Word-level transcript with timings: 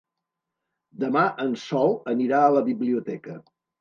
Demà 1.03 1.25
en 1.45 1.53
Sol 1.65 1.93
anirà 2.15 2.41
a 2.47 2.57
la 2.57 2.65
biblioteca. 2.71 3.37